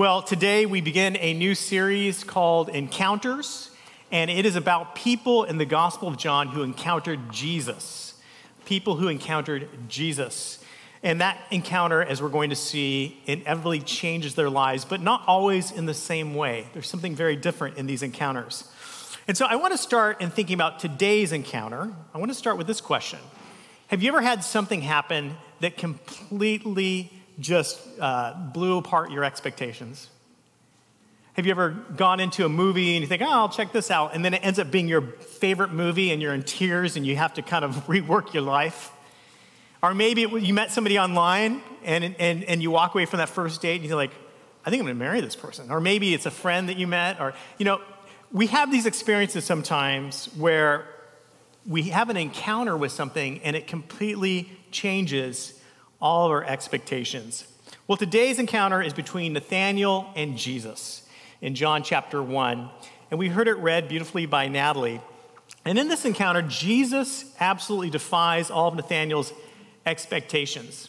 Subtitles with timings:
[0.00, 3.68] Well, today we begin a new series called Encounters,
[4.10, 8.14] and it is about people in the Gospel of John who encountered Jesus.
[8.64, 10.64] People who encountered Jesus.
[11.02, 15.70] And that encounter, as we're going to see, inevitably changes their lives, but not always
[15.70, 16.68] in the same way.
[16.72, 18.66] There's something very different in these encounters.
[19.28, 21.92] And so I want to start in thinking about today's encounter.
[22.14, 23.18] I want to start with this question
[23.88, 30.08] Have you ever had something happen that completely just uh, blew apart your expectations?
[31.34, 34.14] Have you ever gone into a movie and you think, oh, I'll check this out,
[34.14, 37.16] and then it ends up being your favorite movie and you're in tears and you
[37.16, 38.92] have to kind of rework your life?
[39.82, 43.30] Or maybe it, you met somebody online and, and, and you walk away from that
[43.30, 44.12] first date and you're like,
[44.66, 45.70] I think I'm to marry this person.
[45.70, 47.80] Or maybe it's a friend that you met, or, you know,
[48.32, 50.86] we have these experiences sometimes where
[51.66, 55.59] we have an encounter with something and it completely changes
[56.00, 57.44] all of our expectations.
[57.86, 61.06] Well, today's encounter is between Nathaniel and Jesus
[61.40, 62.70] in John chapter 1.
[63.10, 65.00] And we heard it read beautifully by Natalie.
[65.64, 69.32] And in this encounter, Jesus absolutely defies all of Nathaniel's
[69.84, 70.88] expectations.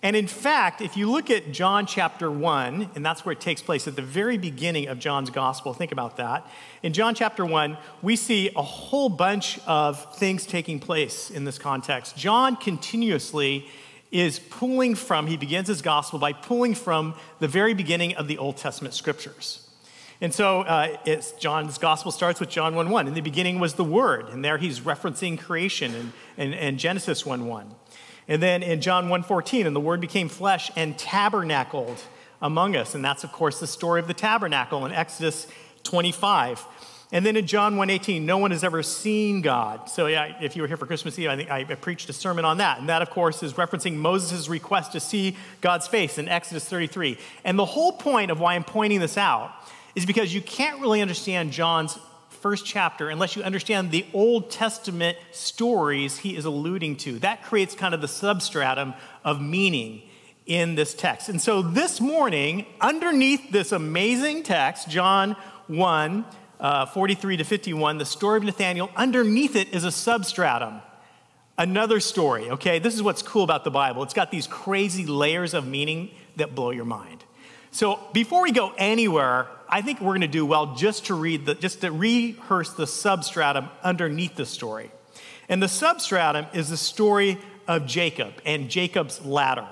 [0.00, 3.60] And in fact, if you look at John chapter 1, and that's where it takes
[3.60, 6.46] place at the very beginning of John's gospel, think about that.
[6.84, 11.58] In John chapter 1, we see a whole bunch of things taking place in this
[11.58, 12.16] context.
[12.16, 13.66] John continuously
[14.10, 18.38] is pulling from, he begins his gospel by pulling from the very beginning of the
[18.38, 19.68] Old Testament scriptures.
[20.20, 20.96] And so uh,
[21.38, 23.06] John's gospel starts with John 1 1.
[23.06, 27.24] In the beginning was the Word, and there he's referencing creation and, and, and Genesis
[27.24, 27.74] 1 1.
[28.26, 32.02] And then in John 1 14, and the Word became flesh and tabernacled
[32.42, 32.94] among us.
[32.94, 35.46] And that's, of course, the story of the tabernacle in Exodus
[35.84, 36.66] 25.
[37.10, 39.88] And then in John 1:18, no one has ever seen God.
[39.88, 42.44] So yeah, if you were here for Christmas Eve, I think I preached a sermon
[42.44, 42.80] on that.
[42.80, 47.16] And that, of course, is referencing Moses' request to see God's face in Exodus 33.
[47.44, 49.52] And the whole point of why I'm pointing this out
[49.94, 55.16] is because you can't really understand John's first chapter unless you understand the Old Testament
[55.32, 57.18] stories he is alluding to.
[57.20, 58.94] That creates kind of the substratum
[59.24, 60.02] of meaning
[60.46, 61.28] in this text.
[61.28, 66.24] And so this morning, underneath this amazing text, John 1,
[66.60, 70.80] uh, 43 to 51, the story of Nathaniel, underneath it is a substratum.
[71.56, 72.78] Another story, okay?
[72.78, 74.02] This is what's cool about the Bible.
[74.02, 77.24] It's got these crazy layers of meaning that blow your mind.
[77.70, 81.46] So before we go anywhere, I think we're going to do well just to read
[81.46, 84.90] the, just to rehearse the substratum underneath the story.
[85.48, 89.66] And the substratum is the story of Jacob and Jacob's ladder.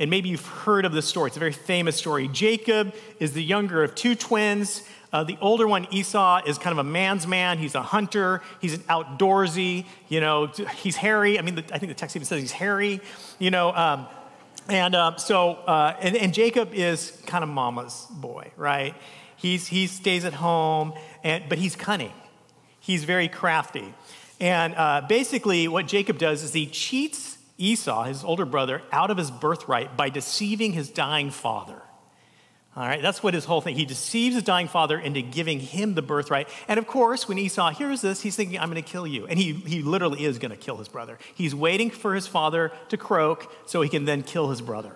[0.00, 1.28] And maybe you've heard of this story.
[1.28, 2.28] It's a very famous story.
[2.28, 4.82] Jacob is the younger of two twins.
[5.12, 7.58] Uh, the older one, Esau, is kind of a man's man.
[7.58, 8.42] He's a hunter.
[8.60, 9.86] He's an outdoorsy.
[10.08, 10.46] You know,
[10.76, 11.38] he's hairy.
[11.38, 13.00] I mean, the, I think the text even says he's hairy.
[13.38, 14.06] You know, um,
[14.68, 18.94] and uh, so, uh, and, and, Jacob is kind of mama's boy, right?
[19.36, 20.92] He's, he stays at home,
[21.24, 22.12] and, but he's cunning.
[22.78, 23.94] He's very crafty.
[24.40, 29.16] And uh, basically, what Jacob does is he cheats Esau, his older brother, out of
[29.16, 31.82] his birthright by deceiving his dying father.
[32.78, 33.74] All right, that's what his whole thing.
[33.74, 36.48] He deceives his dying father into giving him the birthright.
[36.68, 39.26] And of course, when Esau hears this, he's thinking, I'm going to kill you.
[39.26, 41.18] And he, he literally is going to kill his brother.
[41.34, 44.92] He's waiting for his father to croak so he can then kill his brother.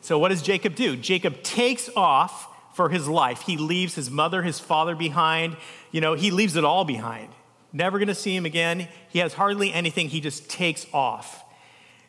[0.00, 0.94] So, what does Jacob do?
[0.94, 2.46] Jacob takes off
[2.76, 3.40] for his life.
[3.40, 5.56] He leaves his mother, his father behind.
[5.90, 7.30] You know, he leaves it all behind.
[7.72, 8.86] Never going to see him again.
[9.08, 10.08] He has hardly anything.
[10.08, 11.42] He just takes off.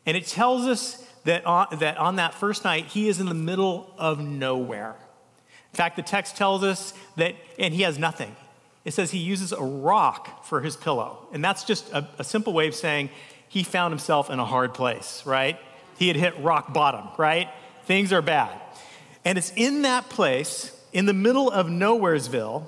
[0.05, 3.33] And it tells us that on, that on that first night, he is in the
[3.33, 4.95] middle of nowhere.
[5.71, 8.35] In fact, the text tells us that, and he has nothing.
[8.85, 11.27] It says he uses a rock for his pillow.
[11.31, 13.09] And that's just a, a simple way of saying
[13.47, 15.59] he found himself in a hard place, right?
[15.97, 17.49] He had hit rock bottom, right?
[17.85, 18.59] Things are bad.
[19.25, 22.67] And it's in that place, in the middle of Nowheresville,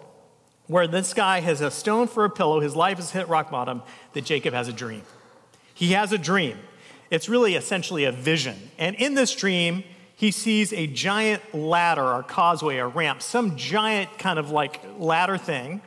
[0.67, 3.81] where this guy has a stone for a pillow, his life has hit rock bottom,
[4.13, 5.03] that Jacob has a dream.
[5.73, 6.57] He has a dream.
[7.11, 8.71] It's really essentially a vision.
[8.79, 9.83] And in this dream,
[10.15, 15.37] he sees a giant ladder or causeway or ramp, some giant kind of like ladder
[15.37, 15.81] thing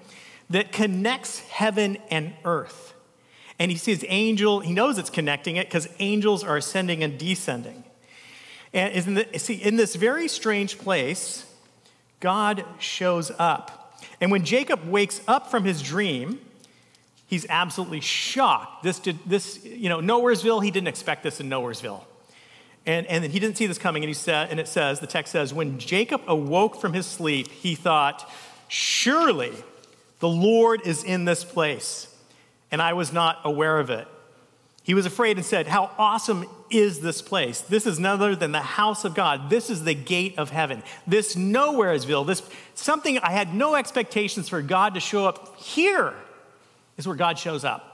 [0.50, 2.92] that connects heaven and earth.
[3.58, 7.84] And he sees angel, he knows it's connecting it because angels are ascending and descending.
[8.74, 11.46] And in the, see, in this very strange place,
[12.20, 14.00] God shows up.
[14.20, 16.40] And when Jacob wakes up from his dream,
[17.34, 18.84] he's absolutely shocked.
[18.84, 22.04] This did this, you know, Nowheresville, he didn't expect this in Nowheresville.
[22.86, 25.32] And, and he didn't see this coming, and he said, and it says, the text
[25.32, 28.30] says, when Jacob awoke from his sleep, he thought,
[28.68, 29.52] Surely
[30.20, 32.14] the Lord is in this place,
[32.70, 34.06] and I was not aware of it.
[34.84, 37.62] He was afraid and said, How awesome is this place?
[37.62, 39.50] This is none other than the house of God.
[39.50, 40.82] This is the gate of heaven.
[41.06, 42.42] This nowheresville, this
[42.74, 46.14] something I had no expectations for God to show up here
[46.96, 47.90] is where God shows up.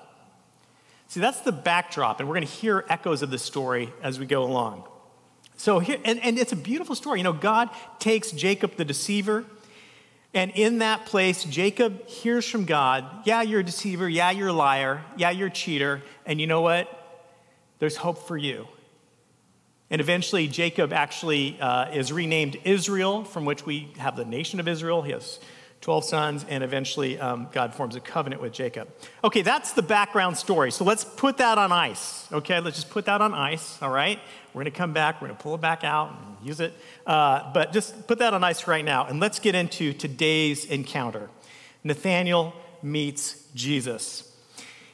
[1.08, 4.26] See, that's the backdrop, and we're going to hear echoes of this story as we
[4.26, 4.84] go along.
[5.56, 7.18] So here, and, and it's a beautiful story.
[7.18, 7.68] You know, God
[7.98, 9.44] takes Jacob the deceiver,
[10.32, 14.08] and in that place, Jacob hears from God, Yeah, you're a deceiver.
[14.08, 15.02] Yeah, you're a liar.
[15.16, 16.02] Yeah, you're a cheater.
[16.24, 16.88] And you know what?
[17.80, 18.68] There's hope for you.
[19.90, 24.68] And eventually, Jacob actually uh, is renamed Israel, from which we have the nation of
[24.68, 25.02] Israel.
[25.02, 25.40] He has
[25.80, 28.88] 12 sons, and eventually um, God forms a covenant with Jacob.
[29.24, 30.70] Okay, that's the background story.
[30.70, 32.30] So let's put that on ice.
[32.30, 34.18] Okay, let's just put that on ice, all right?
[34.52, 36.74] We're to come back, we're to pull it back out and use it.
[37.06, 41.30] Uh, but just put that on ice right now, and let's get into today's encounter.
[41.82, 44.29] Nathaniel meets Jesus.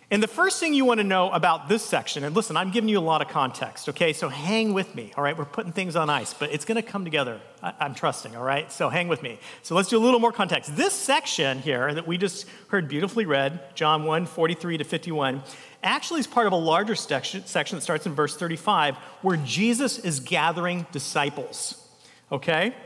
[0.09, 2.89] And the first thing you want to know about this section, and listen, I'm giving
[2.89, 4.13] you a lot of context, okay?
[4.13, 5.37] So hang with me, all right?
[5.37, 7.41] We're putting things on ice, but it's going to come together.
[7.61, 8.71] I- am trusting, all right?
[8.71, 9.41] So hang with me.
[9.63, 10.77] So let's do a little more context.
[10.77, 15.43] This section here that we just heard beautifully read, John 1 43 to 51,
[15.83, 19.99] actually is part of a larger section, section that starts in verse 35, where Jesus
[19.99, 21.85] is gathering disciples,
[22.31, 22.77] okay?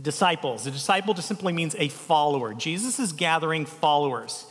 [0.00, 0.66] Disciples.
[0.66, 2.52] A disciple just simply means a follower.
[2.52, 4.44] Jesus is gathering followers.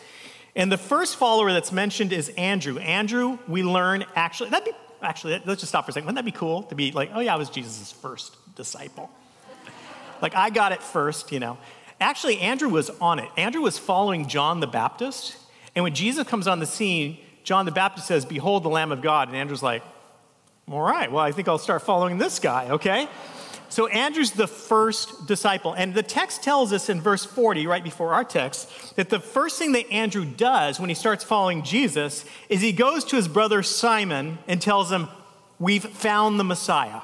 [0.60, 2.80] And the first follower that's mentioned is Andrew.
[2.80, 6.06] Andrew, we learn actually, that'd be, actually, let's just stop for a second.
[6.06, 9.10] Wouldn't that be cool to be like, oh yeah, I was Jesus' first disciple?
[10.22, 11.58] like, I got it first, you know.
[12.02, 13.30] Actually, Andrew was on it.
[13.38, 15.38] Andrew was following John the Baptist.
[15.76, 19.02] And when Jesus comes on the scene, John the Baptist says, Behold the Lamb of
[19.02, 19.30] God.
[19.30, 19.82] And Andrew's like,
[20.70, 23.08] All right, well, I think I'll start following this guy, okay?
[23.70, 25.74] So Andrew's the first disciple.
[25.74, 29.60] And the text tells us in verse 40, right before our text, that the first
[29.60, 33.62] thing that Andrew does when he starts following Jesus is he goes to his brother
[33.62, 35.08] Simon and tells him,
[35.60, 37.02] We've found the Messiah.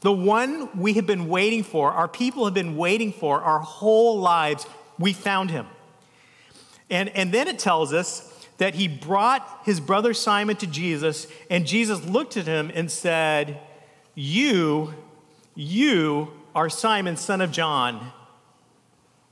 [0.00, 4.18] The one we have been waiting for, our people have been waiting for our whole
[4.18, 4.66] lives.
[4.98, 5.66] We found him.
[6.90, 8.28] And, and then it tells us
[8.58, 13.60] that he brought his brother Simon to Jesus, and Jesus looked at him and said,
[14.14, 14.94] You
[15.54, 18.12] you are Simon, son of John,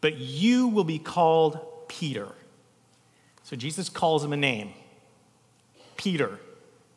[0.00, 1.58] but you will be called
[1.88, 2.28] Peter.
[3.43, 4.72] So Jesus calls him a name
[5.96, 6.38] Peter,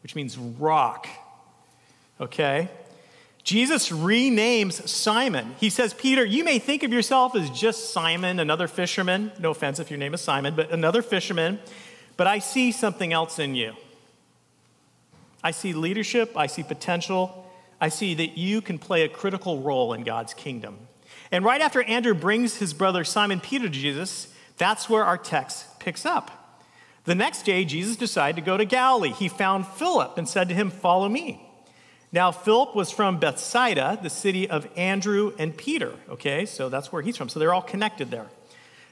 [0.01, 1.07] which means rock.
[2.21, 2.69] Okay?
[3.43, 5.55] Jesus renames Simon.
[5.59, 9.33] He says, Peter, you may think of yourself as just Simon, another fisherman.
[9.39, 11.59] No offense if your name is Simon, but another fisherman.
[12.15, 13.73] But I see something else in you.
[15.43, 17.42] I see leadership, I see potential,
[17.83, 20.87] I see that you can play a critical role in God's kingdom.
[21.33, 25.81] And right after Andrew brings his brother Simon Peter to Jesus, that's where our text
[25.81, 26.61] picks up.
[27.03, 29.09] The next day, Jesus decided to go to Galilee.
[29.09, 31.45] He found Philip and said to him, Follow me.
[32.13, 35.91] Now, Philip was from Bethsaida, the city of Andrew and Peter.
[36.07, 37.27] Okay, so that's where he's from.
[37.27, 38.29] So they're all connected there.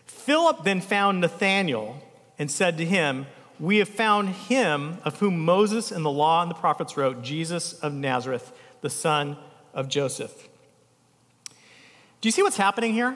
[0.05, 2.03] Philip then found Nathanael
[2.37, 3.27] and said to him,
[3.57, 7.71] We have found him of whom Moses and the law and the prophets wrote, Jesus
[7.71, 9.37] of Nazareth the son
[9.73, 10.47] of Joseph.
[12.19, 13.15] Do you see what's happening here?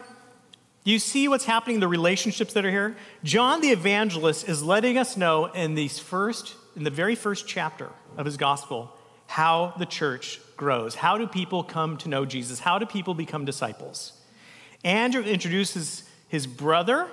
[0.84, 2.96] Do you see what's happening, in the relationships that are here?
[3.24, 7.90] John the evangelist is letting us know in these first, in the very first chapter
[8.18, 8.96] of his gospel,
[9.28, 10.96] how the church grows.
[10.96, 12.60] How do people come to know Jesus?
[12.60, 14.14] How do people become disciples?
[14.84, 17.08] Andrew introduces his brother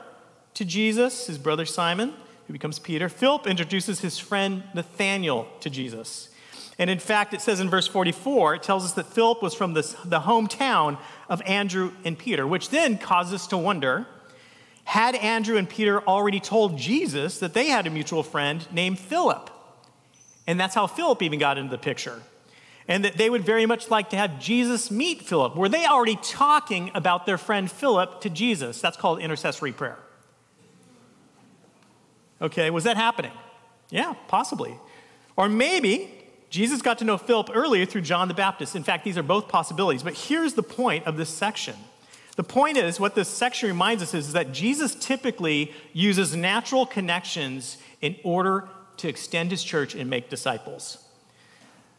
[0.55, 2.12] to Jesus, his brother Simon,
[2.47, 3.09] who becomes Peter.
[3.09, 6.29] Philip introduces his friend Nathanael to Jesus.
[6.79, 9.75] And in fact, it says in verse 44, it tells us that Philip was from
[9.75, 10.99] this, the hometown
[11.29, 14.07] of Andrew and Peter, which then causes us to wonder
[14.85, 19.50] had Andrew and Peter already told Jesus that they had a mutual friend named Philip?
[20.47, 22.21] And that's how Philip even got into the picture.
[22.88, 25.55] And that they would very much like to have Jesus meet Philip.
[25.55, 28.81] Were they already talking about their friend Philip to Jesus?
[28.81, 29.99] That's called intercessory prayer.
[32.41, 33.31] Okay, was that happening?
[33.88, 34.76] Yeah, possibly.
[35.37, 36.22] Or maybe
[36.53, 38.77] Jesus got to know Philip earlier through John the Baptist.
[38.77, 40.03] In fact, these are both possibilities.
[40.03, 41.75] But here's the point of this section.
[42.37, 46.85] The point is, what this section reminds us is, is that Jesus typically uses natural
[46.85, 48.69] connections in order
[48.99, 50.99] to extend his church and make disciples.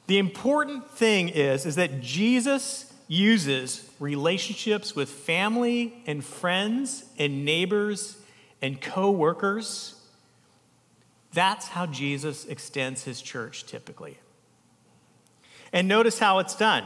[0.05, 8.17] The important thing is, is that Jesus uses relationships with family and friends and neighbors
[8.61, 9.95] and co-workers.
[11.33, 14.19] That's how Jesus extends his church typically.
[15.73, 16.85] And notice how it's done.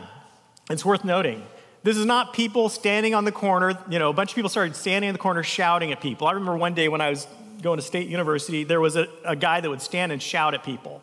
[0.70, 1.44] It's worth noting.
[1.84, 3.78] This is not people standing on the corner.
[3.90, 6.28] You know, a bunch of people started standing in the corner shouting at people.
[6.28, 7.28] I remember one day when I was
[7.62, 10.64] going to State University, there was a, a guy that would stand and shout at
[10.64, 11.02] people.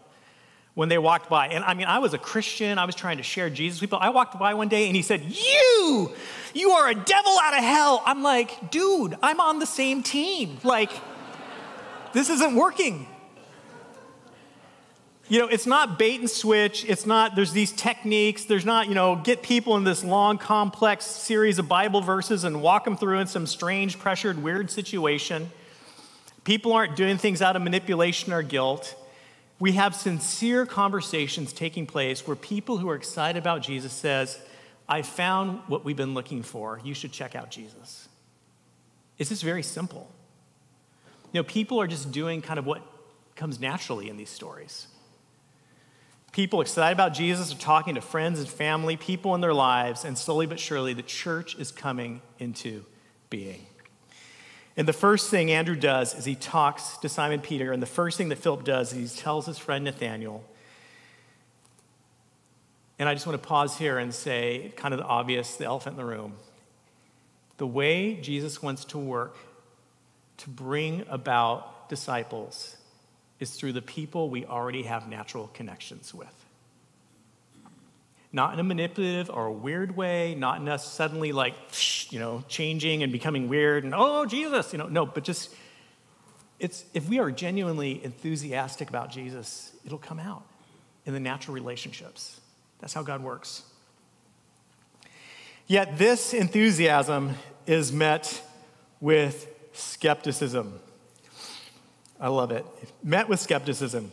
[0.75, 1.49] when they walked by.
[1.49, 4.01] And I mean, I was a Christian, I was trying to share Jesus with people.
[4.01, 6.13] I walked by one day and he said, You,
[6.53, 8.03] you are a devil out of hell.
[8.05, 10.59] I'm like, dude, I'm on the same team.
[10.65, 10.91] Like,
[12.13, 13.07] this isn't working.
[15.29, 16.85] You know, it's not bait and switch.
[16.87, 18.45] It's not, there's these techniques.
[18.45, 22.61] There's not, you know, get people in this long, complex series of Bible verses and
[22.61, 25.51] walk them through in some strange, pressured, weird situation.
[26.45, 28.95] People aren't doing things out of manipulation or guilt.
[29.59, 34.39] We have sincere conversations taking place where people who are excited about Jesus says,
[34.87, 36.83] I found what we've been looking for.
[36.85, 38.09] You should check out Jesus.
[39.17, 40.11] It's just very simple.
[41.33, 42.83] You know, people are just doing kind of what
[43.37, 44.89] comes naturally in these stories.
[46.35, 50.19] People excited about Jesus are talking to friends and family, people in their lives, and
[50.19, 52.85] slowly but surely the church is coming into
[53.31, 53.65] being.
[54.77, 58.19] And the first thing Andrew does is he talks to Simon Peter, and the first
[58.19, 60.45] thing that Philip does is he tells his friend Nathaniel.
[62.99, 65.93] And I just want to pause here and say, kind of the obvious, the elephant
[65.93, 66.33] in the room.
[67.59, 69.37] The way Jesus wants to work
[70.39, 72.77] to bring about disciples
[73.41, 76.33] is through the people we already have natural connections with.
[78.33, 81.55] Not in a manipulative or a weird way, not in us suddenly like,
[82.11, 85.55] you know, changing and becoming weird and, oh, Jesus, you know, no, but just,
[86.59, 90.45] it's, if we are genuinely enthusiastic about Jesus, it'll come out
[91.07, 92.41] in the natural relationships.
[92.81, 93.63] That's how God works.
[95.67, 97.35] Yet this enthusiasm
[97.67, 98.43] is met
[99.01, 100.81] with skepticism.
[102.21, 102.65] I love it.
[103.03, 104.13] Met with skepticism.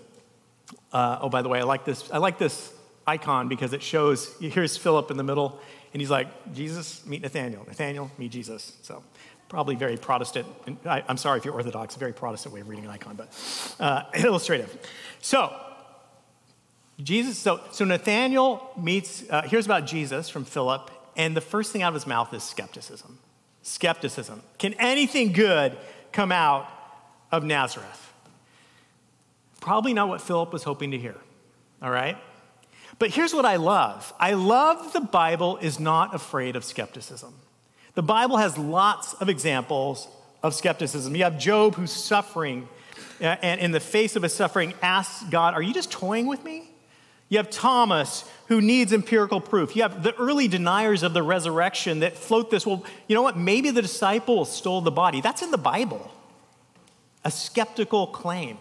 [0.92, 2.10] Uh, oh, by the way, I like this.
[2.12, 2.74] I like this
[3.08, 4.34] icon because it shows.
[4.40, 5.60] Here's Philip in the middle,
[5.94, 7.64] and he's like, "Jesus, meet Nathaniel.
[7.68, 9.04] Nathaniel, meet Jesus." So,
[9.50, 10.48] probably very Protestant.
[10.86, 11.96] I, am sorry if you're Orthodox.
[11.96, 14.76] Very Protestant way of reading an icon, but uh, illustrative.
[15.22, 15.54] So,
[17.02, 17.38] Jesus.
[17.38, 19.24] So, so Nathaniel meets.
[19.30, 22.44] Uh, here's about Jesus from Philip, and the first thing out of his mouth is
[22.44, 23.20] skepticism.
[23.62, 24.42] Skepticism.
[24.58, 25.78] Can anything good
[26.12, 26.68] come out
[27.32, 28.14] of Nazareth.
[29.60, 31.16] Probably not what Philip was hoping to hear,
[31.82, 32.18] all right?
[33.00, 37.34] But here's what I love I love the Bible is not afraid of skepticism.
[37.94, 40.08] The Bible has lots of examples
[40.44, 41.16] of skepticism.
[41.16, 42.68] You have Job who's suffering,
[43.20, 46.44] uh, and in the face of his suffering, asks God, Are you just toying with
[46.44, 46.70] me?
[47.30, 49.76] You have Thomas who needs empirical proof.
[49.76, 52.66] You have the early deniers of the resurrection that float this.
[52.66, 53.38] Well, you know what?
[53.38, 55.22] Maybe the disciples stole the body.
[55.22, 56.12] That's in the Bible
[57.24, 58.58] a skeptical claim.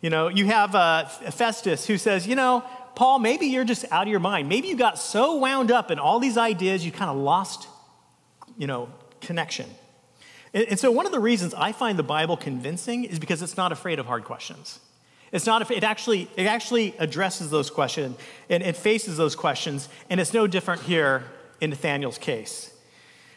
[0.00, 4.02] You know, you have uh, Festus who says, you know, Paul, maybe you're just out
[4.02, 4.48] of your mind.
[4.48, 7.68] Maybe you got so wound up in all these ideas, you kind of lost,
[8.58, 8.88] you know,
[9.20, 9.66] connection.
[10.52, 13.56] And, and, so, one of the reasons I find the Bible convincing is because it's
[13.56, 14.80] not afraid of hard questions.
[15.32, 18.16] It's not, it actually, it actually addresses those questions
[18.48, 21.24] and it faces those questions, and it's no different here
[21.60, 22.74] in Nathaniel's case.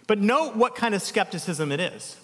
[0.08, 2.18] But note what kind of skepticism it is.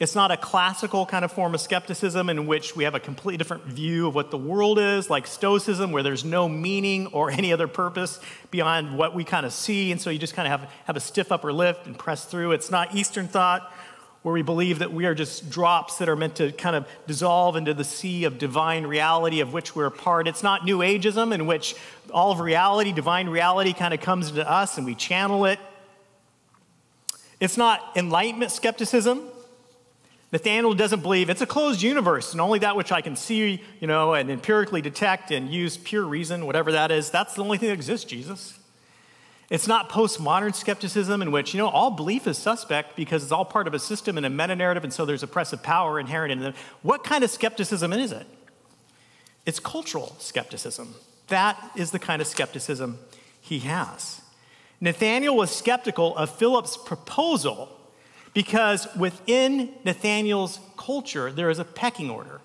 [0.00, 3.36] It's not a classical kind of form of skepticism in which we have a completely
[3.36, 7.52] different view of what the world is, like Stoicism, where there's no meaning or any
[7.52, 8.18] other purpose
[8.50, 9.92] beyond what we kind of see.
[9.92, 12.52] And so you just kind of have, have a stiff upper lip and press through.
[12.52, 13.72] It's not Eastern thought,
[14.22, 17.54] where we believe that we are just drops that are meant to kind of dissolve
[17.54, 20.26] into the sea of divine reality of which we're a part.
[20.26, 21.76] It's not New Ageism, in which
[22.10, 25.60] all of reality, divine reality, kind of comes into us and we channel it.
[27.38, 29.28] It's not Enlightenment skepticism
[30.34, 33.86] Nathaniel doesn't believe it's a closed universe and only that which I can see, you
[33.86, 37.68] know, and empirically detect and use pure reason, whatever that is, that's the only thing
[37.68, 38.58] that exists, Jesus.
[39.48, 43.44] It's not postmodern skepticism in which, you know, all belief is suspect because it's all
[43.44, 46.40] part of a system and a meta narrative, and so there's oppressive power inherent in
[46.40, 46.54] them.
[46.82, 48.26] What kind of skepticism is it?
[49.46, 50.96] It's cultural skepticism.
[51.28, 52.98] That is the kind of skepticism
[53.40, 54.20] he has.
[54.80, 57.68] Nathaniel was skeptical of Philip's proposal
[58.34, 62.40] because within Nathaniel's culture, there is a pecking order.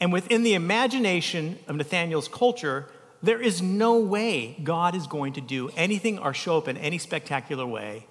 [0.00, 2.86] And within the imagination of Nathaniel's culture,
[3.22, 6.98] there is no way God is going to do anything or show up in any
[6.98, 8.06] spectacular way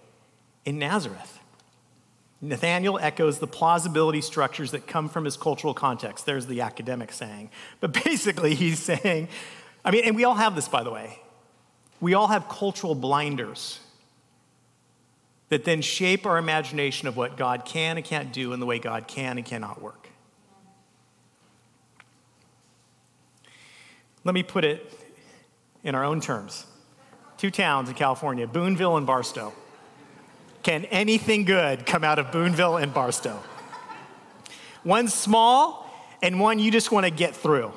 [0.65, 1.39] in Nazareth.
[2.41, 6.25] Nathaniel echoes the plausibility structures that come from his cultural context.
[6.25, 7.49] There's the academic saying.
[7.79, 9.27] But basically, he's saying,
[9.83, 11.19] I mean, and we all have this, by the way.
[11.99, 13.79] We all have cultural blinders
[15.49, 18.79] that then shape our imagination of what God can and can't do and the way
[18.79, 20.09] God can and cannot work.
[24.23, 24.91] Let me put it
[25.83, 26.65] in our own terms
[27.37, 29.53] two towns in California, Boonville and Barstow.
[30.63, 33.39] Can anything good come out of Boonville and Barstow?
[34.83, 35.87] One small
[36.21, 37.71] and one you just want to get through.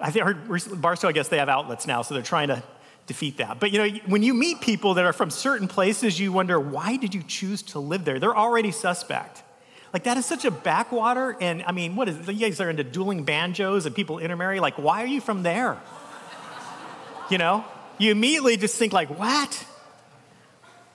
[0.00, 0.48] I heard
[0.80, 2.62] Barstow, I guess they have outlets now, so they're trying to
[3.06, 3.60] defeat that.
[3.60, 6.96] But you know, when you meet people that are from certain places, you wonder, why
[6.96, 8.18] did you choose to live there?
[8.18, 9.42] They're already suspect.
[9.92, 12.34] Like that is such a backwater, and I mean, what is it?
[12.34, 14.60] You guys are into dueling banjos and people intermarry.
[14.60, 15.80] Like, why are you from there?
[17.30, 17.64] you know?
[17.98, 19.64] You immediately just think like, what?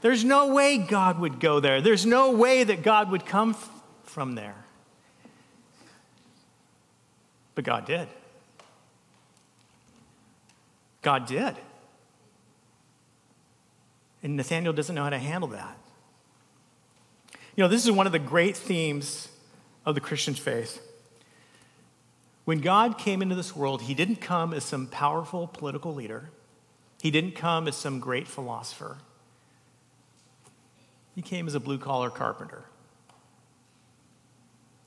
[0.01, 1.81] There's no way God would go there.
[1.81, 3.69] There's no way that God would come f-
[4.03, 4.55] from there.
[7.55, 8.07] But God did.
[11.01, 11.55] God did.
[14.23, 15.77] And Nathaniel doesn't know how to handle that.
[17.55, 19.27] You know, this is one of the great themes
[19.85, 20.81] of the Christian faith.
[22.45, 26.29] When God came into this world, he didn't come as some powerful political leader,
[27.01, 28.97] he didn't come as some great philosopher.
[31.15, 32.63] He came as a blue collar carpenter.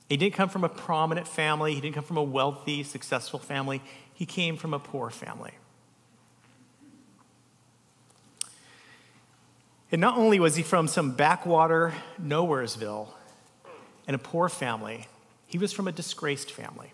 [0.09, 3.81] He didn't come from a prominent family, he didn't come from a wealthy, successful family.
[4.13, 5.51] He came from a poor family.
[9.91, 13.07] And not only was he from some backwater nowheresville
[14.07, 15.07] and a poor family,
[15.45, 16.91] he was from a disgraced family.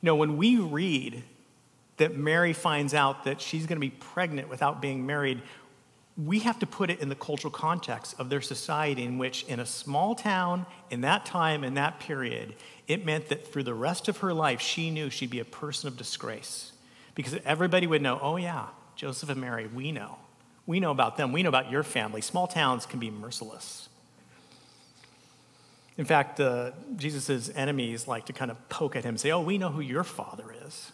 [0.00, 1.22] You know, when we read
[1.96, 5.42] that Mary finds out that she's going to be pregnant without being married,
[6.16, 9.58] we have to put it in the cultural context of their society, in which, in
[9.58, 12.54] a small town, in that time, in that period,
[12.86, 15.88] it meant that for the rest of her life, she knew she'd be a person
[15.88, 16.72] of disgrace.
[17.14, 20.18] Because everybody would know, oh, yeah, Joseph and Mary, we know.
[20.66, 21.32] We know about them.
[21.32, 22.20] We know about your family.
[22.20, 23.88] Small towns can be merciless.
[25.96, 29.40] In fact, uh, Jesus' enemies like to kind of poke at him and say, Oh,
[29.40, 30.92] we know who your father is.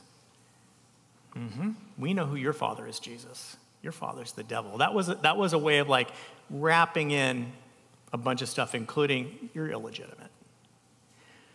[1.35, 1.71] Mm-hmm.
[1.97, 3.57] We know who your father is, Jesus.
[3.83, 4.79] Your father's the devil.
[4.79, 6.11] That was, a, that was a way of like
[6.51, 7.53] wrapping in
[8.13, 10.31] a bunch of stuff, including you're illegitimate.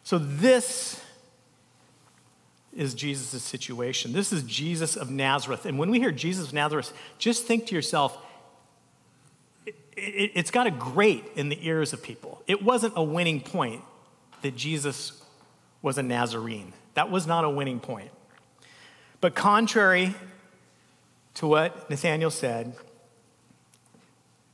[0.03, 1.01] So, this
[2.75, 4.13] is Jesus' situation.
[4.13, 5.65] This is Jesus of Nazareth.
[5.65, 8.17] And when we hear Jesus of Nazareth, just think to yourself,
[9.65, 12.43] it, it, it's got a grate in the ears of people.
[12.47, 13.81] It wasn't a winning point
[14.41, 15.23] that Jesus
[15.81, 16.73] was a Nazarene.
[16.93, 18.11] That was not a winning point.
[19.21, 20.13] But contrary
[21.35, 22.75] to what Nathaniel said,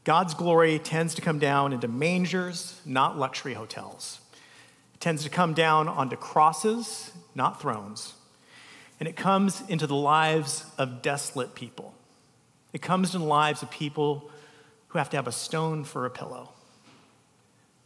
[0.04, 4.21] God's glory tends to come down into mangers, not luxury hotels.
[5.02, 8.14] Tends to come down onto crosses not thrones.
[9.00, 11.94] And it comes into the lives of desolate people.
[12.74, 14.30] It comes into the lives of people
[14.90, 16.50] who have to have a stone for a pillow.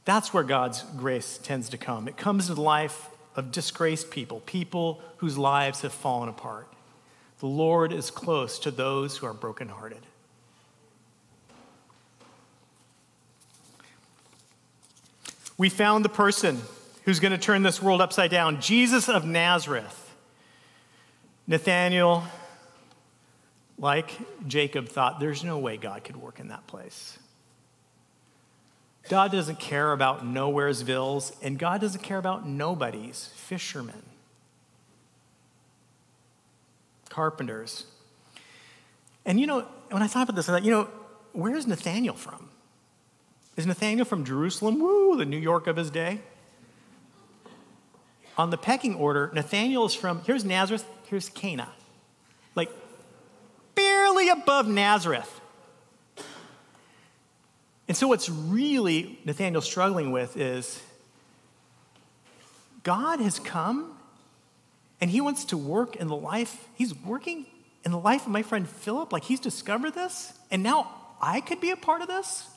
[0.03, 2.07] That's where God's grace tends to come.
[2.07, 6.67] It comes into the life of disgraced people, people whose lives have fallen apart.
[7.39, 10.01] The Lord is close to those who are brokenhearted.
[15.57, 16.61] We found the person
[17.05, 20.01] who's going to turn this world upside down Jesus of Nazareth.
[21.47, 22.23] Nathaniel,
[23.77, 24.11] like
[24.47, 27.19] Jacob, thought there's no way God could work in that place.
[29.07, 34.01] God doesn't care about nowhere's nowheresvilles, and God doesn't care about nobodies, fishermen,
[37.09, 37.85] carpenters.
[39.27, 40.89] And you know, when I thought about this, I thought, you know,
[41.33, 42.49] where's Nathaniel from?
[43.55, 44.79] Is Nathaniel from Jerusalem?
[44.79, 46.21] Woo, the New York of his day
[48.37, 51.69] on the pecking order, Nathaniel is from, here's Nazareth, here's Cana.
[52.53, 52.69] Like,
[53.75, 55.41] barely above Nazareth.
[57.87, 60.81] And so, what's really Nathaniel struggling with is
[62.83, 63.97] God has come
[64.99, 67.45] and he wants to work in the life, he's working
[67.83, 69.13] in the life of my friend Philip.
[69.13, 72.47] Like, he's discovered this, and now I could be a part of this.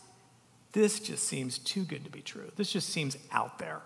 [0.72, 2.50] This just seems too good to be true.
[2.56, 3.82] This just seems out there.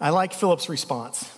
[0.00, 1.30] I like Philip's response.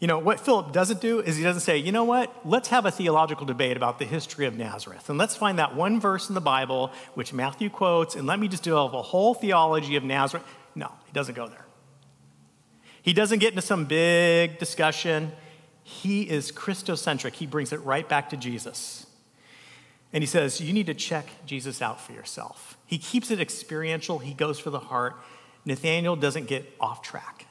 [0.00, 2.86] You know, what Philip doesn't do is he doesn't say, you know what, let's have
[2.86, 5.10] a theological debate about the history of Nazareth.
[5.10, 8.48] And let's find that one verse in the Bible which Matthew quotes, and let me
[8.48, 10.46] just develop a whole theology of Nazareth.
[10.74, 11.66] No, he doesn't go there.
[13.02, 15.32] He doesn't get into some big discussion.
[15.82, 17.34] He is Christocentric.
[17.34, 19.06] He brings it right back to Jesus.
[20.12, 22.78] And he says, You need to check Jesus out for yourself.
[22.86, 25.16] He keeps it experiential, he goes for the heart.
[25.64, 27.46] Nathaniel doesn't get off track.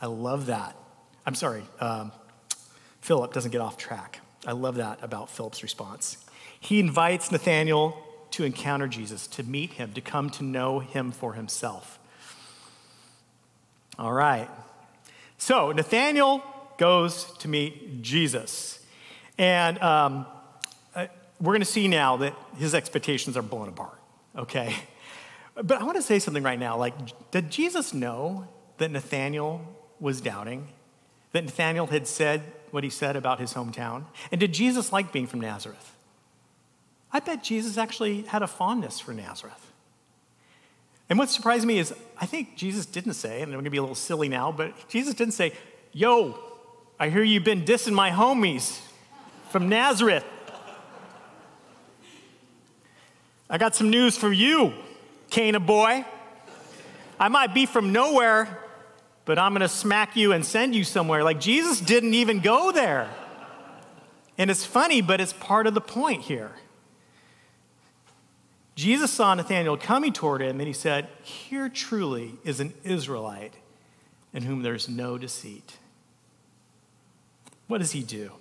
[0.00, 0.76] I love that.
[1.26, 2.12] I'm sorry, um,
[3.00, 4.20] Philip doesn't get off track.
[4.46, 6.16] I love that about Philip's response.
[6.58, 7.96] He invites Nathaniel
[8.32, 11.98] to encounter Jesus, to meet him, to come to know him for himself.
[13.98, 14.48] All right.
[15.36, 16.42] So Nathaniel
[16.78, 18.84] goes to meet Jesus.
[19.36, 20.26] And um,
[20.94, 21.06] uh,
[21.40, 23.98] we're going to see now that his expectations are blown apart,
[24.36, 24.74] okay?
[25.62, 26.76] But I want to say something right now.
[26.76, 26.94] Like,
[27.30, 29.60] did Jesus know that Nathaniel
[29.98, 30.68] was doubting?
[31.32, 34.04] That Nathaniel had said what he said about his hometown?
[34.30, 35.94] And did Jesus like being from Nazareth?
[37.12, 39.72] I bet Jesus actually had a fondness for Nazareth.
[41.08, 43.78] And what surprised me is I think Jesus didn't say, and I'm going to be
[43.78, 45.52] a little silly now, but Jesus didn't say,
[45.92, 46.38] Yo,
[47.00, 48.80] I hear you've been dissing my homies
[49.50, 50.24] from Nazareth.
[53.48, 54.72] I got some news for you,
[55.30, 56.04] Cana boy.
[57.18, 58.58] I might be from nowhere,
[59.24, 61.22] but I'm going to smack you and send you somewhere.
[61.22, 63.08] Like Jesus didn't even go there.
[64.38, 66.52] And it's funny, but it's part of the point here.
[68.74, 73.52] Jesus saw Nathanael coming toward him, and he said, Here truly is an Israelite
[74.32, 75.76] in whom there's no deceit.
[77.66, 78.32] What does he do?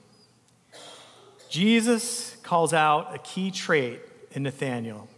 [1.49, 3.99] Jesus calls out a key trait
[4.32, 5.10] in Nathanael.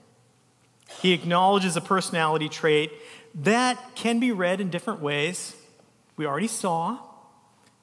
[1.01, 2.91] He acknowledges a personality trait
[3.36, 5.56] that can be read in different ways.
[6.17, 6.99] We already saw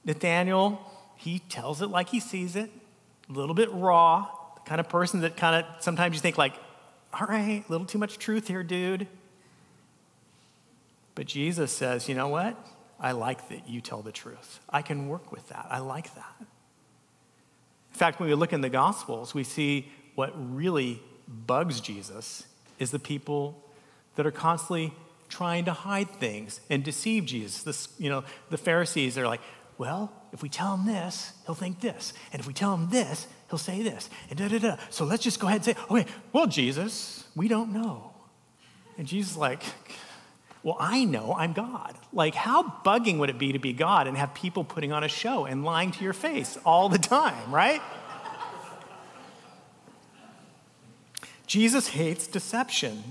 [0.04, 0.80] Nathaniel,
[1.16, 2.70] he tells it like he sees it,
[3.28, 6.54] a little bit raw, the kind of person that kind of sometimes you think like,
[7.12, 9.06] all right, a little too much truth here, dude.
[11.14, 12.56] But Jesus says, you know what?
[13.00, 14.60] I like that you tell the truth.
[14.70, 15.66] I can work with that.
[15.70, 16.34] I like that.
[16.40, 16.46] In
[17.98, 22.44] fact, when we look in the Gospels, we see what really bugs Jesus
[22.78, 23.62] is the people
[24.16, 24.92] that are constantly
[25.28, 27.62] trying to hide things and deceive Jesus.
[27.62, 29.40] This, you know, the Pharisees are like,
[29.76, 32.12] well, if we tell him this, he'll think this.
[32.32, 34.10] And if we tell him this, he'll say this.
[34.30, 34.76] And da da da.
[34.90, 38.12] So let's just go ahead and say, okay, well, Jesus, we don't know.
[38.96, 39.62] And Jesus is like,
[40.64, 41.94] well, I know I'm God.
[42.12, 45.08] Like, how bugging would it be to be God and have people putting on a
[45.08, 47.80] show and lying to your face all the time, right?
[51.48, 53.02] Jesus hates deception.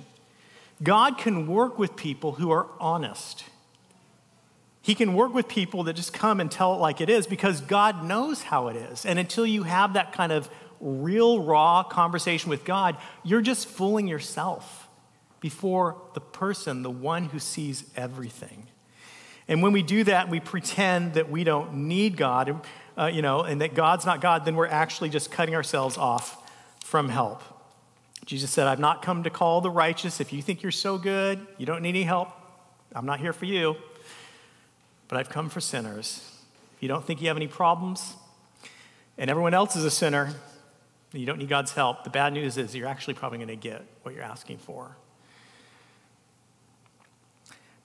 [0.82, 3.44] God can work with people who are honest.
[4.82, 7.60] He can work with people that just come and tell it like it is because
[7.60, 9.06] God knows how it is.
[9.06, 14.08] And until you have that kind of real, raw conversation with God, you're just fooling
[14.08, 14.88] yourself
[15.42, 18.68] before the person, the one who sees everything.
[19.48, 22.66] And when we do that, we pretend that we don't need God,
[22.98, 26.50] uh, you know, and that God's not God, then we're actually just cutting ourselves off
[26.84, 27.42] from help.
[28.28, 30.22] Jesus said, I've not come to call the righteous.
[30.22, 32.30] If you think you're so good, you don't need any help,
[32.94, 33.76] I'm not here for you
[35.08, 36.22] but I've come for sinners.
[36.76, 38.16] If you don't think you have any problems,
[39.18, 40.34] and everyone else is a sinner,
[41.14, 43.84] you don't need God's help, the bad news is you're actually probably going to get
[44.04, 44.96] what you're asking for.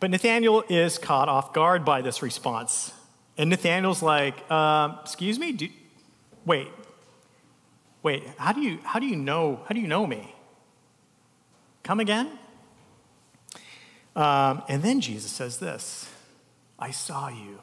[0.01, 2.93] But Nathaniel is caught off guard by this response.
[3.39, 5.53] And Nathaniel's like, uh, excuse me?
[5.53, 5.69] Do,
[6.45, 6.69] wait,
[8.03, 10.35] wait, how do, you, how do you know, how do you know me?
[11.83, 12.31] Come again?
[14.15, 16.09] Um, and then Jesus says this
[16.79, 17.61] I saw you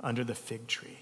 [0.00, 0.98] under the fig tree.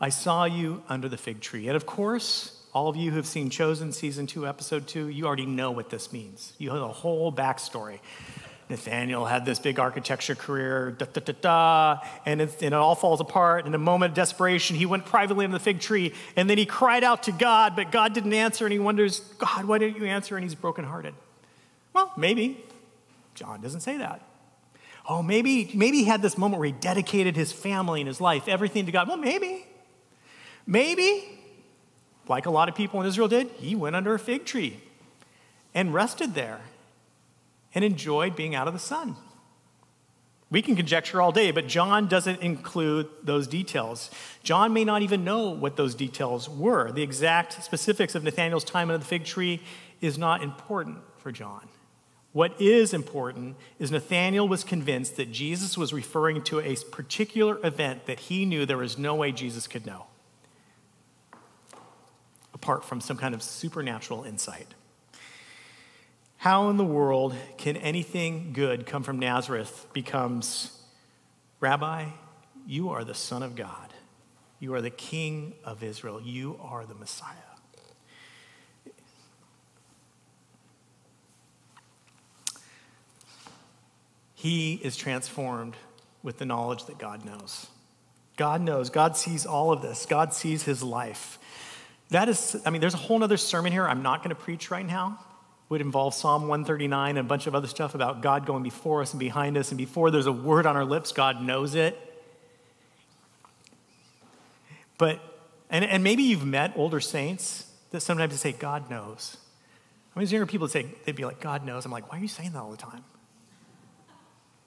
[0.00, 1.66] I saw you under the fig tree.
[1.68, 5.26] And of course, all of you who have seen Chosen season two, episode two, you
[5.26, 6.54] already know what this means.
[6.58, 7.98] You have a whole backstory.
[8.70, 12.94] Nathaniel had this big architecture career, da da da da, and it, and it all
[12.94, 13.66] falls apart.
[13.66, 16.64] In a moment of desperation, he went privately under the fig tree, and then he
[16.64, 20.06] cried out to God, but God didn't answer, and he wonders, God, why didn't you
[20.06, 20.36] answer?
[20.36, 21.14] And he's brokenhearted.
[21.92, 22.64] Well, maybe.
[23.34, 24.22] John doesn't say that.
[25.08, 28.46] Oh, maybe, maybe he had this moment where he dedicated his family and his life,
[28.46, 29.08] everything to God.
[29.08, 29.66] Well, maybe.
[30.66, 31.40] Maybe,
[32.28, 34.80] like a lot of people in Israel did, he went under a fig tree
[35.74, 36.60] and rested there
[37.74, 39.16] and enjoyed being out of the sun.
[40.50, 44.10] We can conjecture all day, but John doesn't include those details.
[44.42, 46.90] John may not even know what those details were.
[46.90, 49.62] The exact specifics of Nathanael's time under the fig tree
[50.00, 51.68] is not important for John.
[52.32, 58.06] What is important is Nathanael was convinced that Jesus was referring to a particular event
[58.06, 60.06] that he knew there was no way Jesus could know,
[62.54, 64.74] apart from some kind of supernatural insight.
[66.40, 70.76] How in the world can anything good come from Nazareth becomes,
[71.60, 72.06] Rabbi,
[72.66, 73.94] you are the Son of God.
[74.58, 76.20] You are the King of Israel.
[76.20, 77.34] You are the Messiah.
[84.40, 85.76] he is transformed
[86.22, 87.66] with the knowledge that God knows.
[88.38, 88.88] God knows.
[88.88, 90.06] God sees all of this.
[90.06, 91.38] God sees his life.
[92.08, 94.70] That is, I mean, there's a whole other sermon here I'm not going to preach
[94.70, 95.18] right now.
[95.70, 99.12] Would involve Psalm 139 and a bunch of other stuff about God going before us
[99.12, 99.70] and behind us.
[99.70, 101.98] And before there's a word on our lips, God knows it.
[104.98, 105.20] But,
[105.70, 109.36] and, and maybe you've met older saints that sometimes say, God knows.
[110.14, 111.86] I mean, there's younger people that say, they'd be like, God knows.
[111.86, 113.04] I'm like, why are you saying that all the time?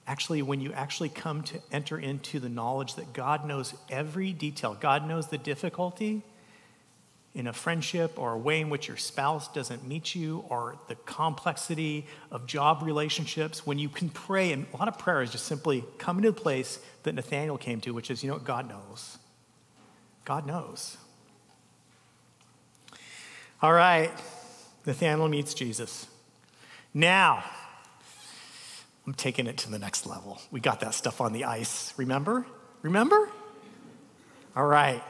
[0.08, 4.76] Actually, when you actually come to enter into the knowledge that God knows every detail,
[4.80, 6.24] God knows the difficulty
[7.36, 10.96] in a friendship or a way in which your spouse doesn't meet you or the
[10.96, 15.46] complexity of job relationships, when you can pray, and a lot of prayer is just
[15.46, 18.70] simply coming to the place that Nathaniel came to, which is, you know what, God
[18.70, 19.18] knows.
[20.26, 20.98] God knows.
[23.62, 24.12] All right,
[24.86, 26.08] Nathaniel meets Jesus.
[26.94, 27.44] Now,
[29.08, 30.40] I'm taking it to the next level.
[30.52, 32.46] We got that stuff on the ice, remember?
[32.84, 33.30] Remember?
[34.56, 35.02] All right.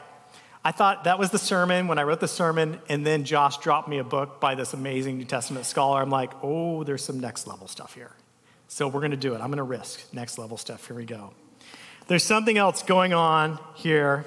[0.66, 3.86] I thought that was the sermon when I wrote the sermon, and then Josh dropped
[3.86, 6.00] me a book by this amazing New Testament scholar.
[6.00, 8.12] I'm like, oh, there's some next level stuff here.
[8.68, 9.42] So we're going to do it.
[9.42, 10.86] I'm going to risk next level stuff.
[10.86, 11.34] Here we go.
[12.06, 14.24] There's something else going on here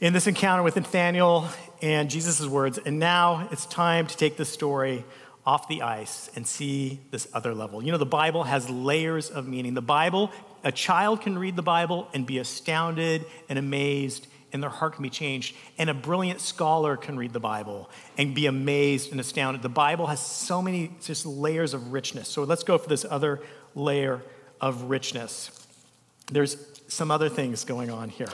[0.00, 1.48] in this encounter with Nathaniel
[1.80, 2.78] and Jesus' words.
[2.78, 5.04] And now it's time to take the story
[5.44, 7.82] off the ice and see this other level.
[7.82, 9.74] You know, the Bible has layers of meaning.
[9.74, 10.30] The Bible,
[10.62, 15.02] a child can read the Bible and be astounded and amazed and their heart can
[15.02, 15.54] be changed.
[15.78, 19.62] And a brilliant scholar can read the Bible and be amazed and astounded.
[19.62, 22.28] The Bible has so many just layers of richness.
[22.28, 23.40] So let's go for this other
[23.74, 24.22] layer
[24.60, 25.66] of richness.
[26.30, 26.56] There's
[26.88, 28.28] some other things going on here.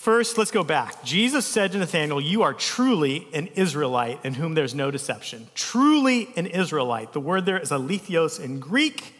[0.00, 1.04] First, let's go back.
[1.04, 5.48] Jesus said to Nathanael, You are truly an Israelite in whom there's no deception.
[5.54, 7.12] Truly an Israelite.
[7.12, 9.14] The word there is aletheos in Greek.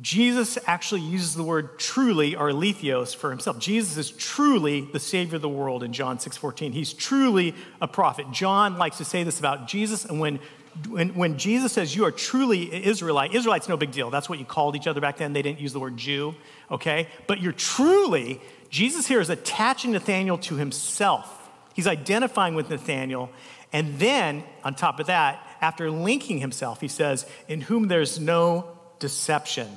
[0.00, 3.58] Jesus actually uses the word truly or aletheos for himself.
[3.58, 6.72] Jesus is truly the Savior of the world in John 6 14.
[6.72, 8.26] He's truly a prophet.
[8.32, 10.40] John likes to say this about Jesus, and when
[10.88, 14.08] when, when Jesus says you are truly Israelite, Israelite's no big deal.
[14.08, 15.32] That's what you called each other back then.
[15.32, 16.34] They didn't use the word Jew,
[16.70, 17.08] okay?
[17.26, 21.50] But you're truly, Jesus here is attaching Nathaniel to himself.
[21.74, 23.30] He's identifying with Nathaniel.
[23.72, 28.78] And then, on top of that, after linking himself, he says, In whom there's no
[28.98, 29.68] deception.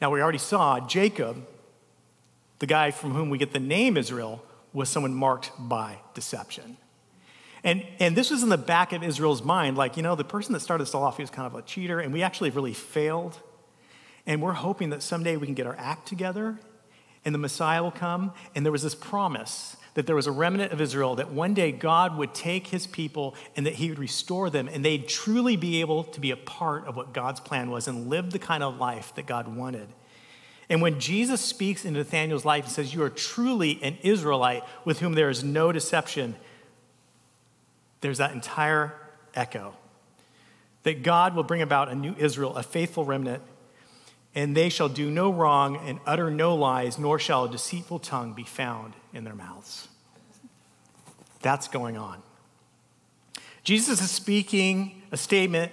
[0.00, 1.46] Now, we already saw Jacob,
[2.58, 6.76] the guy from whom we get the name Israel, was someone marked by deception.
[7.64, 10.52] And, and this was in the back of Israel's mind like, you know, the person
[10.52, 12.74] that started this all off, he was kind of a cheater, and we actually really
[12.74, 13.38] failed.
[14.26, 16.58] And we're hoping that someday we can get our act together
[17.24, 18.32] and the Messiah will come.
[18.54, 21.72] And there was this promise that there was a remnant of Israel, that one day
[21.72, 25.80] God would take his people and that he would restore them, and they'd truly be
[25.80, 28.78] able to be a part of what God's plan was and live the kind of
[28.78, 29.88] life that God wanted.
[30.68, 35.00] And when Jesus speaks into Nathanael's life and says, You are truly an Israelite with
[35.00, 36.36] whom there is no deception,
[38.00, 38.94] there's that entire
[39.34, 39.74] echo
[40.82, 43.42] that God will bring about a new Israel, a faithful remnant,
[44.38, 48.34] and they shall do no wrong and utter no lies, nor shall a deceitful tongue
[48.34, 49.88] be found in their mouths.
[51.42, 52.22] That's going on.
[53.64, 55.72] Jesus is speaking a statement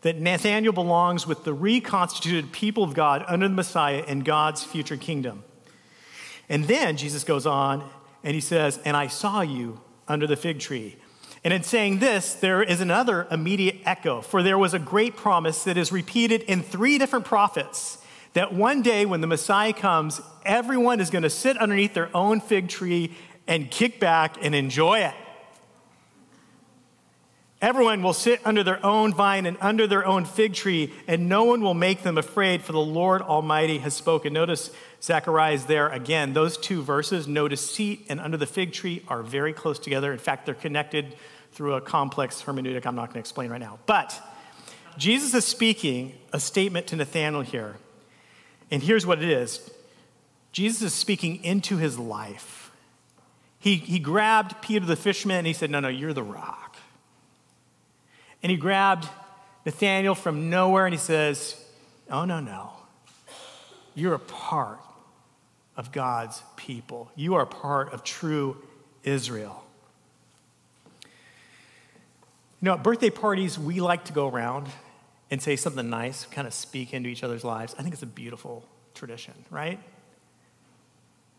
[0.00, 4.96] that Nathanael belongs with the reconstituted people of God under the Messiah in God's future
[4.96, 5.44] kingdom.
[6.48, 7.86] And then Jesus goes on
[8.24, 10.96] and he says, And I saw you under the fig tree.
[11.42, 15.64] And in saying this, there is another immediate echo, for there was a great promise
[15.64, 17.98] that is repeated in three different prophets
[18.34, 22.40] that one day when the Messiah comes, everyone is going to sit underneath their own
[22.40, 25.14] fig tree and kick back and enjoy it.
[27.62, 31.44] Everyone will sit under their own vine and under their own fig tree, and no
[31.44, 34.32] one will make them afraid, for the Lord Almighty has spoken.
[34.32, 34.70] Notice
[35.02, 36.32] Zechariah is there again.
[36.32, 40.10] Those two verses, no deceit and under the fig tree, are very close together.
[40.10, 41.14] In fact, they're connected
[41.52, 43.78] through a complex hermeneutic I'm not going to explain right now.
[43.84, 44.18] But
[44.96, 47.76] Jesus is speaking a statement to Nathanael here.
[48.70, 49.70] And here's what it is
[50.52, 52.70] Jesus is speaking into his life.
[53.58, 56.69] He, he grabbed Peter the fisherman and he said, No, no, you're the rock.
[58.42, 59.08] And he grabbed
[59.64, 61.56] Nathaniel from nowhere and he says,
[62.10, 62.72] Oh, no, no.
[63.94, 64.80] You're a part
[65.76, 67.10] of God's people.
[67.14, 68.56] You are part of true
[69.04, 69.64] Israel.
[72.60, 74.68] You know, at birthday parties, we like to go around
[75.30, 77.74] and say something nice, kind of speak into each other's lives.
[77.78, 79.78] I think it's a beautiful tradition, right?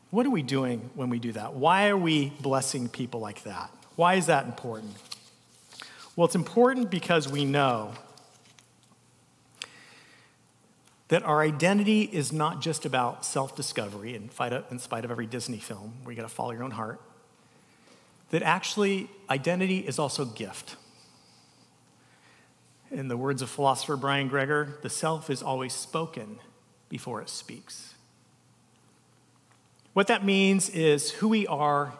[0.10, 1.54] What are we doing when we do that?
[1.54, 3.70] Why are we blessing people like that?
[3.96, 4.96] Why is that important?
[6.16, 7.94] Well, it's important because we know
[11.08, 15.94] that our identity is not just about self discovery, in spite of every Disney film
[16.04, 17.02] where you got to follow your own heart,
[18.30, 20.76] that actually identity is also gift.
[22.92, 26.40] In the words of philosopher Brian Gregor, the self is always spoken
[26.90, 27.94] before it speaks.
[29.94, 31.94] What that means is who we are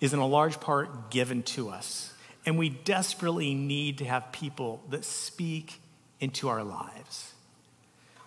[0.00, 2.12] is in a large part given to us.
[2.46, 5.80] And we desperately need to have people that speak
[6.20, 7.34] into our lives.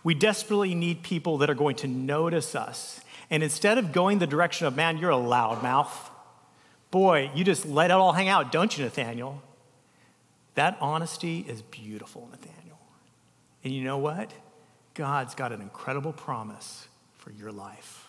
[0.03, 3.01] We desperately need people that are going to notice us.
[3.29, 6.09] And instead of going the direction of, man, you're a loudmouth,
[6.89, 9.41] boy, you just let it all hang out, don't you, Nathaniel?
[10.55, 12.79] That honesty is beautiful, Nathaniel.
[13.63, 14.33] And you know what?
[14.93, 18.00] God's got an incredible promise for your life.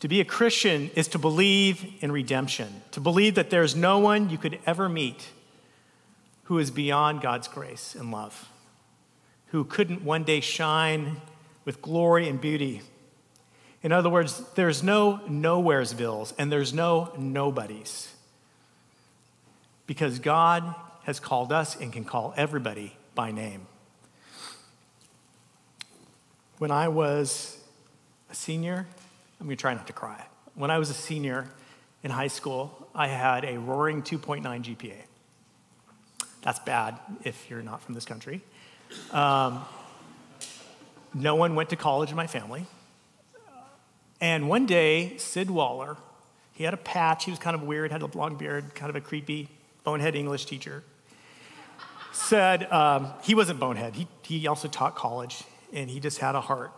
[0.00, 4.30] To be a Christian is to believe in redemption, to believe that there's no one
[4.30, 5.28] you could ever meet
[6.44, 8.48] who is beyond God's grace and love,
[9.48, 11.20] who couldn't one day shine
[11.64, 12.80] with glory and beauty.
[13.82, 18.14] In other words, there's no nowheresvilles and there's no nobodies.
[19.86, 23.66] Because God has called us and can call everybody by name.
[26.58, 27.58] When I was
[28.30, 28.86] a senior,
[29.40, 30.26] I'm going to try not to cry.
[30.54, 31.46] When I was a senior
[32.02, 34.94] in high school, I had a roaring 2.9 GPA.
[36.42, 38.42] That's bad if you're not from this country.
[39.12, 39.64] Um,
[41.14, 42.66] no one went to college in my family.
[44.20, 45.96] And one day, Sid Waller,
[46.52, 48.96] he had a patch, he was kind of weird, had a long beard, kind of
[48.96, 49.48] a creepy,
[49.84, 50.82] bonehead English teacher,
[52.12, 53.94] said um, he wasn't bonehead.
[53.94, 56.72] He, he also taught college, and he just had a heart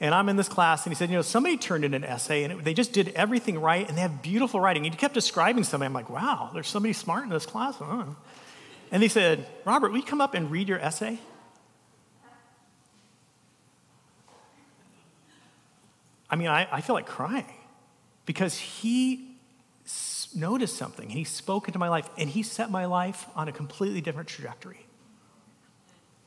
[0.00, 2.44] and I'm in this class, and he said, You know, somebody turned in an essay,
[2.44, 4.84] and it, they just did everything right, and they have beautiful writing.
[4.84, 5.86] And he kept describing somebody.
[5.86, 7.76] I'm like, Wow, there's somebody smart in this class.
[7.76, 8.04] Huh?
[8.90, 11.18] And he said, Robert, will you come up and read your essay?
[16.28, 17.46] I mean, I, I feel like crying
[18.26, 19.36] because he
[20.34, 21.08] noticed something.
[21.08, 24.86] He spoke into my life, and he set my life on a completely different trajectory.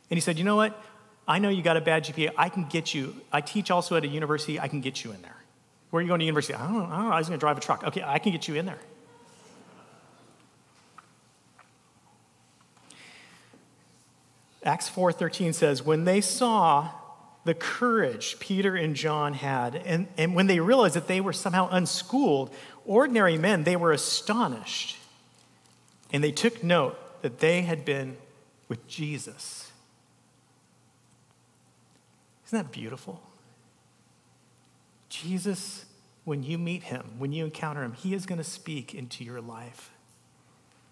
[0.09, 0.81] And he said, You know what?
[1.27, 2.31] I know you got a bad GPA.
[2.37, 3.15] I can get you.
[3.31, 4.59] I teach also at a university.
[4.59, 5.35] I can get you in there.
[5.89, 6.53] Where are you going to university?
[6.53, 6.85] I don't, know.
[6.85, 7.11] I, don't know.
[7.11, 7.83] I was going to drive a truck.
[7.83, 8.79] Okay, I can get you in there.
[14.63, 16.89] Acts 4:13 says, "When they saw
[17.47, 21.69] the courage Peter and John had, and, and when they realized that they were somehow
[21.71, 22.53] unschooled,
[22.85, 24.97] ordinary men, they were astonished.
[26.11, 28.17] And they took note that they had been
[28.67, 29.66] with Jesus.
[32.47, 33.21] Isn't that beautiful?
[35.09, 35.85] Jesus,
[36.23, 39.41] when you meet him, when you encounter him, he is going to speak into your
[39.41, 39.91] life.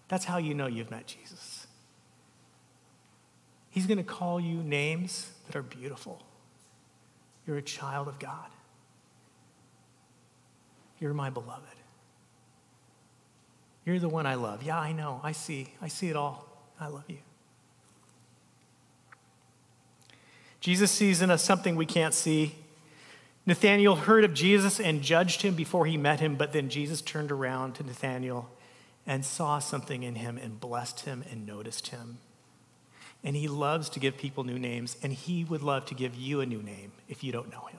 [0.08, 1.66] That's how you know you've met Jesus.
[3.70, 6.22] He's going to call you names that are beautiful.
[7.46, 8.48] You're a child of God.
[10.98, 11.62] You're my beloved.
[13.84, 14.62] You're the one I love.
[14.62, 15.20] Yeah, I know.
[15.22, 15.72] I see.
[15.80, 16.48] I see it all.
[16.80, 17.18] I love you.
[20.66, 22.56] Jesus sees in us something we can't see.
[23.46, 27.30] Nathanael heard of Jesus and judged him before he met him, but then Jesus turned
[27.30, 28.50] around to Nathanael
[29.06, 32.18] and saw something in him and blessed him and noticed him.
[33.22, 36.40] And he loves to give people new names, and he would love to give you
[36.40, 37.78] a new name if you don't know him.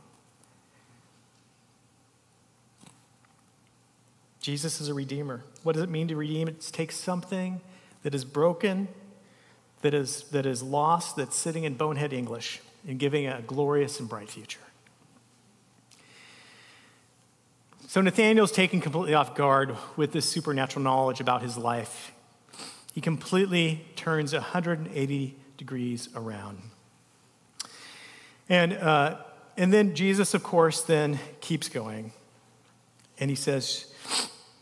[4.39, 5.43] Jesus is a redeemer.
[5.63, 6.47] What does it mean to redeem?
[6.47, 7.60] It takes something
[8.04, 8.88] that is broken,
[9.82, 14.08] that is, that is lost, that's sitting in bonehead English, and giving a glorious and
[14.08, 14.62] bright future.
[17.88, 22.13] So Nathanael's taken completely off guard with this supernatural knowledge about his life.
[22.93, 26.62] He completely turns 180 degrees around.
[28.50, 29.17] And, uh,
[29.58, 32.13] and then Jesus, of course, then keeps going.
[33.19, 33.93] And he says,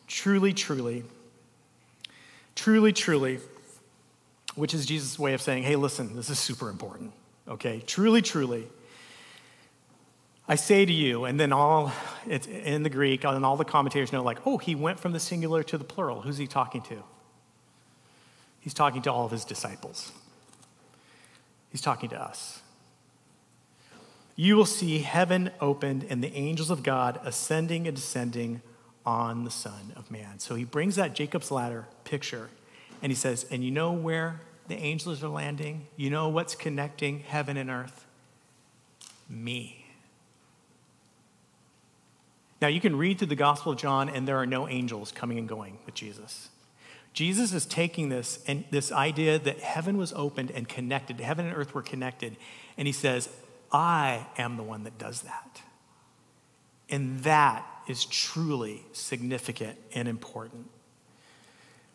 [0.07, 1.03] Truly, truly,
[2.55, 3.39] truly, truly,
[4.55, 7.11] which is Jesus' way of saying, hey, listen, this is super important
[7.47, 7.81] okay?
[7.85, 8.67] Truly, truly.
[10.47, 11.91] I say to you, and then all,
[12.27, 15.19] it's in the Greek, and all the commentators know, like, oh, he went from the
[15.19, 16.21] singular to the plural.
[16.21, 17.03] Who's he talking to?
[18.59, 20.11] He's talking to all of his disciples.
[21.69, 22.61] He's talking to us.
[24.35, 28.61] You will see heaven opened and the angels of God ascending and descending
[29.05, 30.39] on the Son of Man.
[30.39, 32.49] So he brings that Jacob's ladder picture
[33.01, 35.87] and he says, and you know where the angels are landing.
[35.95, 38.05] You know what's connecting heaven and earth?
[39.29, 39.85] Me.
[42.61, 45.37] Now, you can read through the Gospel of John, and there are no angels coming
[45.37, 46.49] and going with Jesus.
[47.13, 51.55] Jesus is taking this and this idea that heaven was opened and connected, heaven and
[51.55, 52.35] earth were connected,
[52.77, 53.29] and he says,
[53.71, 55.61] I am the one that does that.
[56.89, 60.69] And that is truly significant and important.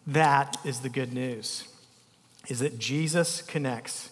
[0.07, 1.70] That is the good news
[2.49, 4.11] is that Jesus connects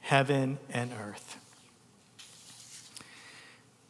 [0.00, 1.38] heaven and earth.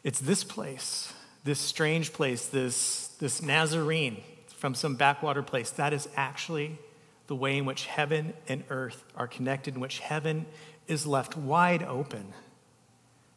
[0.03, 1.13] It's this place,
[1.45, 4.23] this strange place, this, this Nazarene
[4.57, 5.71] from some backwater place.
[5.71, 6.79] That is actually
[7.27, 10.47] the way in which heaven and earth are connected, in which heaven
[10.87, 12.33] is left wide open.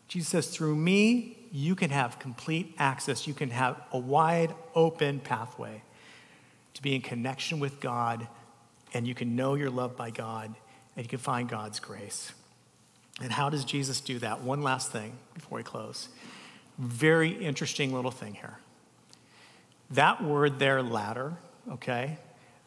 [0.08, 3.28] Jesus says, through me, you can have complete access.
[3.28, 5.84] You can have a wide open pathway
[6.74, 8.28] to be in connection with God,
[8.98, 10.56] and you can know you're loved by God,
[10.96, 12.32] and you can find God's grace.
[13.22, 14.42] And how does Jesus do that?
[14.42, 16.10] One last thing before we close.
[16.80, 18.58] Very interesting little thing here.
[19.92, 21.38] That word there, ladder,
[21.74, 22.18] okay,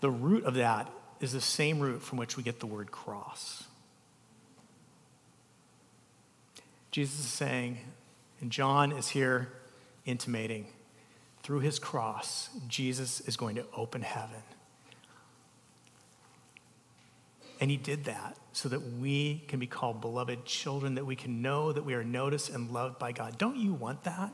[0.01, 0.89] the root of that
[1.21, 3.65] is the same root from which we get the word cross.
[6.93, 7.79] Jesus is saying,
[8.41, 9.51] and John is here
[10.07, 10.69] intimating,
[11.43, 14.43] through his cross, Jesus is going to open heaven.
[17.61, 21.43] And he did that so that we can be called beloved children, that we can
[21.43, 23.37] know that we are noticed and loved by God.
[23.37, 24.33] Don't you want that?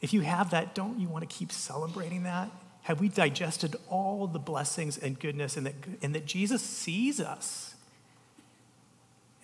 [0.00, 2.50] If you have that, don't you want to keep celebrating that?
[2.82, 7.76] Have we digested all the blessings and goodness and that, and that Jesus sees us?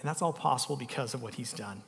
[0.00, 1.82] And that's all possible because of what he's done.